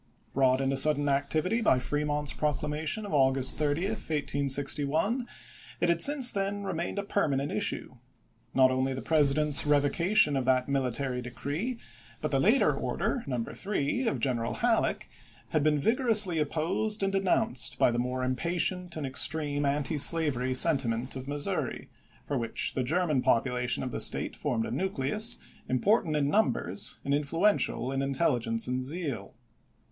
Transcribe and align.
Brought 0.33 0.61
into 0.61 0.77
sudden 0.77 1.07
activity 1.07 1.61
by 1.61 1.77
Fremont's 1.77 2.33
proclamation 2.33 3.05
of 3.05 3.13
August 3.13 3.59
30, 3.59 3.81
1861, 3.89 5.27
it 5.79 5.89
had 5.89 6.01
since 6.01 6.31
then 6.31 6.63
remained 6.63 6.97
a 6.97 7.03
permanent 7.03 7.51
issue. 7.51 7.97
Not 8.51 8.71
only 8.71 8.95
the 8.95 9.03
Presi 9.03 9.35
MISSOURI 9.35 9.35
GUERRILLAS 9.35 9.35
AND 9.35 9.35
POLITICS 9.35 9.35
391 9.35 9.45
dent's 9.45 9.65
revocation 9.67 10.37
of 10.37 10.45
that 10.45 10.67
military 10.69 11.21
decree 11.21 11.77
but 12.19 12.31
the 12.31 12.39
later 12.39 12.75
order, 12.75 13.23
No. 13.27 13.43
3, 13.43 14.07
of 14.07 14.19
General 14.19 14.53
Halleck, 14.55 15.07
had 15.49 15.61
been 15.61 15.79
vigorously 15.79 16.39
opposed 16.39 17.03
and 17.03 17.13
denounced 17.13 17.77
by 17.77 17.91
the 17.91 17.99
more 17.99 18.23
impatient 18.23 18.95
and 18.97 19.05
extreme 19.05 19.67
antislavery 19.67 20.55
sentiment 20.55 21.15
of 21.15 21.27
Missouri, 21.27 21.91
for 22.25 22.39
which 22.39 22.73
the 22.73 22.83
Grerman 22.83 23.21
population 23.23 23.83
of 23.83 23.91
the 23.91 23.99
State 23.99 24.35
formed 24.35 24.65
a 24.65 24.71
nucleus, 24.71 25.37
important 25.69 26.15
in 26.15 26.27
numbers 26.31 26.97
and 27.05 27.13
influential 27.13 27.91
in 27.91 27.99
inteUigence 27.99 28.67
and 28.67 28.81
zeal. 28.81 29.35